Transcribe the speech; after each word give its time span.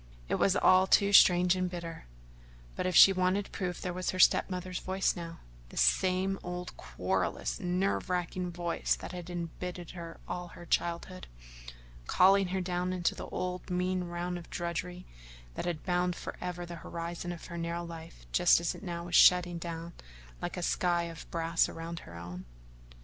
It 0.29 0.39
was 0.39 0.55
all 0.55 0.87
too 0.87 1.13
strange 1.13 1.55
and 1.55 1.69
bitter, 1.69 2.05
but 2.75 2.87
if 2.87 2.95
she 2.95 3.13
wanted 3.13 3.51
proof 3.51 3.79
there 3.79 3.93
was 3.93 4.09
her 4.09 4.17
step 4.17 4.49
mother's 4.49 4.79
voice 4.79 5.15
now 5.15 5.41
the 5.69 5.77
same 5.77 6.39
old, 6.41 6.75
querulous, 6.75 7.59
nerve 7.59 8.09
racking 8.09 8.49
voice 8.51 8.95
that 8.95 9.11
had 9.11 9.29
embittered 9.29 10.17
all 10.27 10.47
her 10.47 10.65
childhood 10.65 11.27
calling 12.07 12.47
her 12.47 12.61
down 12.61 12.93
into 12.93 13.13
the 13.13 13.27
old 13.27 13.69
mean 13.69 14.05
round 14.05 14.39
of 14.39 14.49
drudgery 14.49 15.05
that 15.53 15.65
had 15.65 15.83
bound 15.85 16.15
forever 16.15 16.65
the 16.65 16.77
horizon 16.77 17.31
of 17.31 17.45
her 17.45 17.57
narrow 17.59 17.83
life 17.85 18.25
just 18.31 18.59
as 18.59 18.73
now 18.81 19.03
it 19.03 19.05
was 19.05 19.15
shutting 19.15 19.59
down 19.59 19.93
like 20.41 20.57
a 20.57 20.63
sky 20.63 21.03
of 21.03 21.29
brass 21.29 21.69
around 21.69 21.99
her 21.99 22.17
own. 22.17 22.45